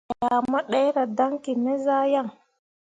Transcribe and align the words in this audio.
Me 0.09 0.15
ah 0.29 0.39
mu 0.49 0.59
ɗerah 0.71 1.09
daŋki 1.17 1.51
me 1.63 1.71
zah 1.85 2.05
yan. 2.13 2.27